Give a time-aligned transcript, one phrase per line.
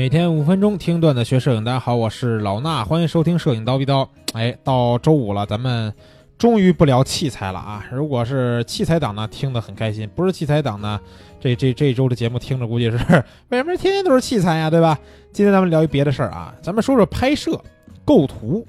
[0.00, 4.08] 每天五分钟听段子学摄影，大家好，我是老衲，欢迎收听摄影刀逼刀。
[4.32, 5.92] 哎，到周五了，咱们
[6.38, 7.84] 终于不聊器材了啊！
[7.92, 10.98] 如果是器材党呢，听得很开心；不是器材党呢，
[11.38, 12.96] 这这这周的节目听着估计是
[13.50, 14.98] 为什么天天都是器材呀，对吧？
[15.34, 17.62] 今天咱们聊一别的事儿啊，咱们说说拍摄、
[18.02, 18.66] 构图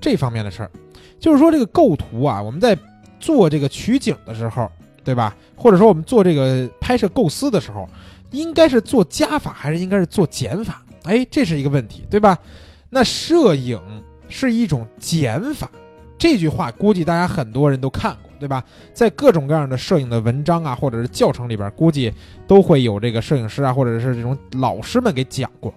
[0.00, 0.70] 这方面的事儿。
[1.18, 2.74] 就是说这个构图啊，我们在
[3.18, 4.66] 做这个取景的时候，
[5.04, 5.36] 对吧？
[5.54, 7.86] 或者说我们做这个拍摄构思的时候。
[8.30, 10.82] 应该是做加法还是应该是做减法？
[11.04, 12.38] 哎，这是一个问题，对吧？
[12.90, 13.80] 那摄影
[14.28, 15.70] 是一种减法，
[16.18, 18.62] 这句话估计大家很多人都看过，对吧？
[18.92, 22.12] 在各种各样的摄影的文章啊，或者是教程里边，估计
[22.46, 25.72] 都会有这个摄影师啊，或者是这种老师们给讲过。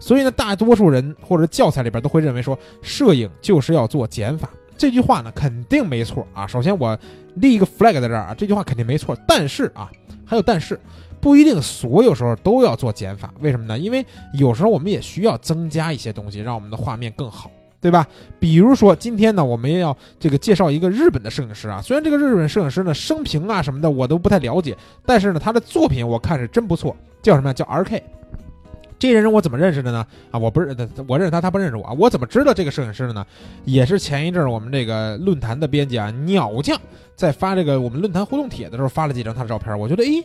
[0.00, 4.50] 所以呢，大多数人或者教材里边都会认为说，摄影就是要做减法。
[4.76, 6.46] 这句话呢，肯定没错啊。
[6.46, 6.98] 首先我
[7.36, 9.16] 立一个 flag 在这儿啊，这句话肯定没错。
[9.28, 9.88] 但是啊，
[10.24, 10.78] 还有但是。
[11.24, 13.78] 不一定所有时候都要做减法，为什么呢？
[13.78, 18.06] 因为有时候我们也需要增加一些东西，让我们的画面更好，对吧？
[18.38, 27.54] 比如说今天呢，我们要这个介绍一个日本的摄影师啊，虽然这个日本摄影师呢生平啊什么的我都不太了解，但是呢他的作品我看是真不错，叫什么？
[27.54, 28.02] 叫 R K。
[28.98, 30.06] 这人我怎么认识的呢？
[30.30, 30.76] 啊，我不是
[31.08, 31.92] 我认识他，他不认识我啊。
[31.98, 33.24] 我怎么知道这个摄影师的呢？
[33.64, 36.78] 也是前一阵我们这个论坛的编辑啊，鸟将
[37.16, 40.22] 在发这个我们论坛互动帖的时候发了几张他的照片，我觉得诶。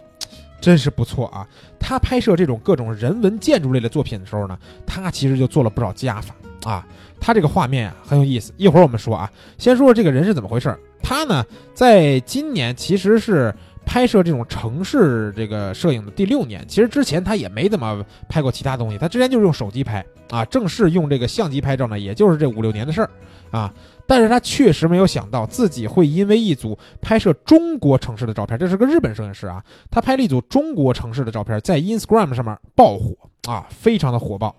[0.61, 1.47] 真是不错啊！
[1.79, 6.85] 他拍摄这种各种人文建筑类的作品的时候呢，他其实就做了不少加法啊。
[7.19, 9.29] 他这个画面啊很有意思，一会儿我们说啊。
[9.57, 10.77] 先说说这个人是怎么回事。
[11.01, 13.53] 他呢，在今年其实是
[13.89, 16.63] 拍摄这种城市这个摄影的第六年。
[16.67, 20.45] 其实之前他也没怎么拍过其他东西，他之前就是用手机拍啊。
[20.45, 23.09] 正式用这个相机拍照呢，也就是这五六年的事儿
[23.49, 23.73] 啊。
[24.05, 33.15] 但是他确实没有想到自己会因为一组拍摄中国城市的照片，这是个日本摄影师啊，他拍了一组中国城市的照片，在 Instagram 上面爆火
[33.51, 34.55] 啊，非常的火爆。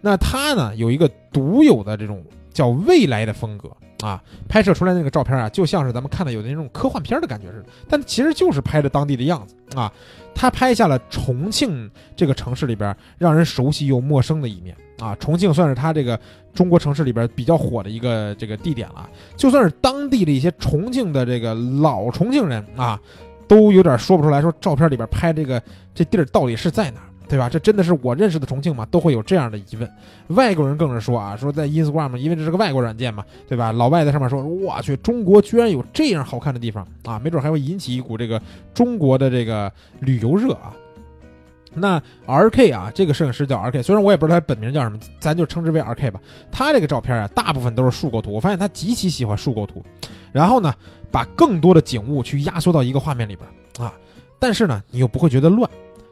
[0.00, 2.24] 那他呢有一个独有的这种
[2.60, 3.70] 叫未来的风格
[4.06, 9.90] 啊，拍摄出来那个照片啊，就像是咱们看的有那种科幻片的感觉似的，但其实就是拍的当地的样子啊。
[10.34, 14.76] 他拍下了重庆这个城市里边让人熟悉又陌生的一面。
[14.98, 16.20] 啊，重庆算是他这个
[16.52, 19.08] 中国城市里边比较火的一个这个地点了。
[19.36, 23.00] 就算是当地的一些重庆的这个老重庆人啊，
[23.48, 25.62] 都有点说不出来，说照片里边拍这个
[25.94, 27.48] 这地儿到底是在哪儿，对吧？
[27.48, 28.84] 这真的是我认识的重庆吗？
[28.90, 29.88] 都会有这样的疑问。
[30.30, 33.70] 外国人更是说啊，说在 Instagram，因为这是个外国软件嘛，对吧？
[33.70, 38.42] 老外在上面说，我去，中国居然有这样好看的地方啊，没准还会引起一股这个
[38.74, 40.74] 中国的这个旅游热啊。
[41.72, 46.20] 那 R K 啊，这个摄影师叫 R K，虽然我也不知道他本名叫什么，咱就称之为 R K 吧。
[46.50, 49.80] 他这个照片啊，大部分都是竖构图，我发现他极其喜欢竖构图。
[50.32, 50.74] 然后呢，
[51.12, 53.94] 把更多的景物去压缩到一个画面里边啊，
[54.40, 55.70] 但是呢，你又不会觉得乱。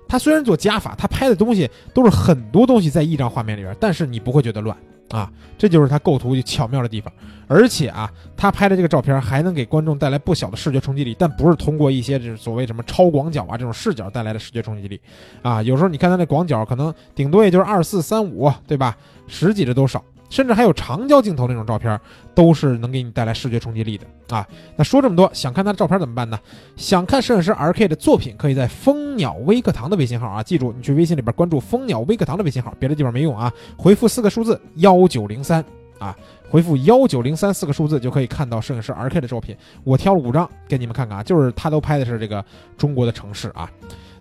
[0.09, 4.77] 他虽然做加法，他拍的东西都是很多东西在一张画面里边，但是你不会觉得乱。
[5.11, 7.11] 啊，这就是他构图巧妙的地方，
[7.47, 15.01] 而且啊，他拍的这个照片还能给观众带来不小的视觉冲击力，但不是通过一些这所谓什么超广角啊这种视角带来的视觉冲击力，
[15.41, 18.95] 啊，有时候你看他那广角可能顶多也就是二四三五，对吧？
[19.27, 20.05] 十几的都少。
[20.29, 21.99] 甚至还有长焦镜头那种照片，
[22.35, 24.07] 都是能给你带来视觉冲击力的
[24.37, 24.47] 啊！
[24.77, 26.39] 那说这么多，想看他的照片怎么办呢？
[26.77, 35.65] 想看摄影师 R K 的作品，可以在蜂鸟微课堂的微信号啊，记住，你去微信里边关注蜂鸟微课堂的微信号，别的地方没用啊，回复四个数字幺九零三
[35.99, 36.15] 啊，
[36.51, 39.57] 回复幺九零三四个数字就可以看到摄影师 R K 的照片。
[39.83, 42.45] 我挑了五张给你们看看啊，就是他都拍的是这个
[42.77, 43.71] 中国的城市啊。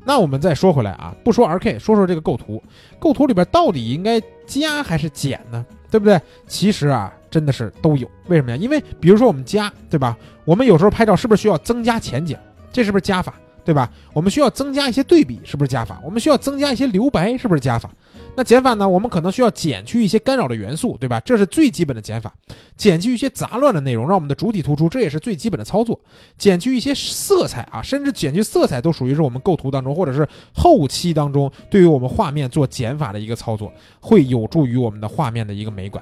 [0.05, 2.63] 那我们再说回来啊，不说 R K，说说这个构图，
[2.97, 5.65] 构图里边到底应该加还是减呢？
[5.89, 6.19] 对不对？
[6.47, 8.09] 其实啊，真的是都有。
[8.27, 8.57] 为什么呀？
[8.57, 10.17] 因为比如说我们加，对吧？
[10.45, 12.37] 我们有时候拍照是不是需要增加前景？
[12.71, 13.33] 这是不是加法？
[13.67, 13.91] 对吧？
[14.13, 15.99] 我们需要增加一些对比，是不是加法？
[16.01, 17.91] 我们需要增加一些留白，是不是加法？
[18.33, 18.87] 那减法呢？
[18.87, 21.19] 我们可能需要减去一些干扰的元素，对吧？
[21.19, 22.33] 这是最基本的减法。
[22.77, 25.99] 减去一些杂乱的内容，让我们的主体突出，这也是最基本的操作。
[26.37, 36.01] 减去一些色彩啊，甚至减去色彩都属于是我们构图当中或者是后期当中对于我们画面做减法的一个操作，会有助于我们的画面的一个美感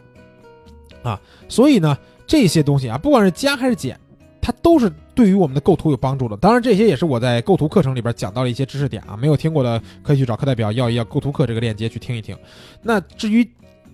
[1.01, 1.19] 啊。
[1.50, 1.97] 所以呢，
[2.27, 4.00] 这些东西啊，不管是加还是减。
[4.45, 12.38] 它都是对于我们的构图有帮助的，当然这些也是我在构图课程里边讲到的一些知识点啊，没有听过的可以去找课代表要一要构图课这个链接去听一听。
[12.83, 13.44] 那至于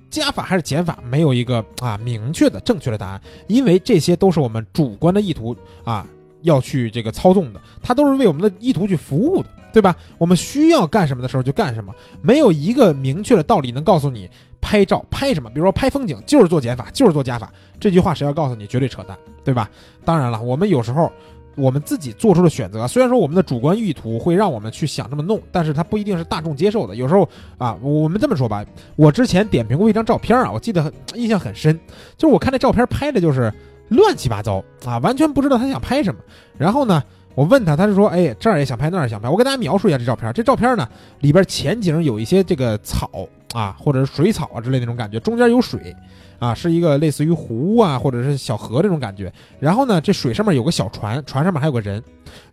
[0.10, 5.56] 加法还是减法，没有一个啊明确的正确的答案，因为这些都是我们主观的意图
[5.86, 6.06] 啊
[6.42, 9.96] 要去这个操纵的，它都是为我们的意图去服务的，对吧？
[10.18, 14.30] 我们需要干什么的时候就干什么，没有一个明确的道理能告诉你。
[14.62, 15.50] 拍照拍什么？
[15.50, 17.52] 比如说拍风景，就是做减法，就是做加法。
[17.80, 19.70] 这句话谁要告诉你，绝对扯淡，对吧？
[20.06, 21.12] 当然了，我们有时候
[21.56, 22.88] 我们自己做出的选择。
[22.88, 26.96] 虽然说我们的主观意图会让我们去想这么弄，但是它不一定是大众接受的。
[26.96, 27.28] 有时候
[27.58, 28.64] 啊，我们这么说吧，
[28.96, 31.78] 我之前点评过一张照片啊，我记得印象很深，
[32.16, 33.52] 就是我看那照片拍的就是
[33.90, 36.22] 乱七八糟啊，完全不知道他想拍什么。
[36.58, 37.04] 然后呢，
[37.36, 39.30] 我问他，他就说，哎，这儿也想拍，那儿也想拍。
[39.30, 40.88] 我给大家描述一下这照片，这照片呢
[41.20, 43.10] 里边前景有一些这个草
[43.54, 45.96] 啊，或者是水草啊之类那种感觉，中间有水。
[46.40, 49.32] 啊，是一个类似于湖啊，或者是小河这种感觉。
[49.60, 52.04] 然后呢，这水上面有个小船，船上面还有个人。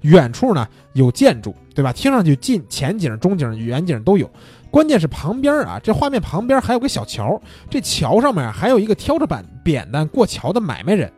[0.03, 1.91] 远处呢有建筑，对吧？
[1.91, 4.31] 听上去近前景、中景、远景都有。
[4.71, 7.41] 关键是旁边啊，这画面旁边还有个小桥，
[7.71, 11.11] 这桥上面还有一个挑着板扁担过桥的买卖人。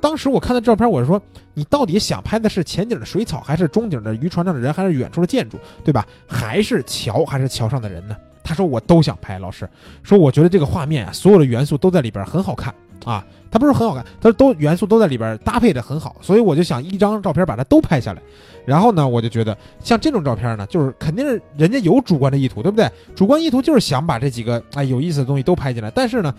[0.00, 1.20] 当时我看到照片，我是说，
[1.54, 6.06] 你到底想拍的是前景的水草，还是中景的渔船上的人，还是远处的建筑，对吧？
[6.26, 8.16] 还是桥，还是桥上的人呢？
[8.42, 9.68] 他说我都想拍，老师
[10.02, 12.74] 说我觉得这个画面啊，所有的元素都在里边很好看
[13.04, 13.24] 啊。
[13.52, 18.22] 他不是很好看，他都元素都在里边搭配的很好，所以我就想一张照片把它都拍下来。
[18.64, 22.88] 然后呢，我就觉得像这种照片呢，就是肯定是人家有主观的意图，对不对？
[23.14, 25.90] 主观意图就是想把这几个哎有意思的东西都拍进来。
[25.90, 26.32] 但是呢，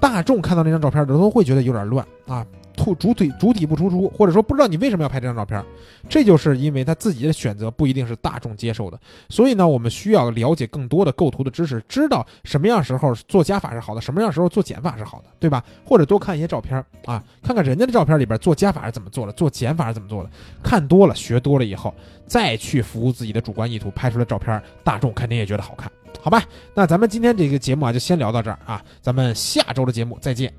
[0.00, 2.44] 大众看到那张照片的都会觉得有点乱啊。
[2.94, 5.64] 突主体主体不突出，或者说不知道你为什么要拍这张照片，
[6.08, 8.98] 这就是因为他自己的选择不一定是大众接受的。
[9.28, 15.64] 所以呢，我们需要了解更多的构图的知识，知道什么样时候做加法是好的，什么样时候做减法是好的，对吧？
[15.84, 20.30] 或者多看一些照片啊，看看人家的照片里边做加法是怎么做的，做减法是怎么做的。
[20.62, 21.94] 看多了，学多了以后，
[22.26, 25.90] 再去服务自己的主观意图，拍出来照片，大众肯定也觉得好看，
[26.20, 26.44] 好吧？
[26.74, 30.52] 那咱们今天这个节目啊，就先聊到这儿啊，咱们下周的节目再见。